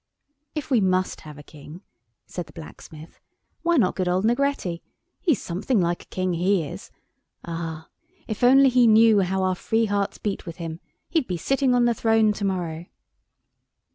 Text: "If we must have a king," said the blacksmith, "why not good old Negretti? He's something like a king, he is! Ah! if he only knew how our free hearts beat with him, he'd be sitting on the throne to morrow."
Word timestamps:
"If 0.55 0.71
we 0.71 0.81
must 0.81 1.21
have 1.21 1.37
a 1.37 1.43
king," 1.43 1.83
said 2.25 2.47
the 2.47 2.53
blacksmith, 2.53 3.19
"why 3.61 3.77
not 3.77 3.95
good 3.95 4.07
old 4.07 4.25
Negretti? 4.25 4.81
He's 5.19 5.39
something 5.43 5.79
like 5.79 6.01
a 6.01 6.05
king, 6.07 6.33
he 6.33 6.63
is! 6.63 6.89
Ah! 7.45 7.87
if 8.27 8.39
he 8.39 8.47
only 8.47 8.87
knew 8.87 9.19
how 9.19 9.43
our 9.43 9.53
free 9.53 9.85
hearts 9.85 10.17
beat 10.17 10.43
with 10.47 10.55
him, 10.55 10.79
he'd 11.09 11.27
be 11.27 11.37
sitting 11.37 11.75
on 11.75 11.85
the 11.85 11.93
throne 11.93 12.33
to 12.33 12.43
morrow." 12.45 12.87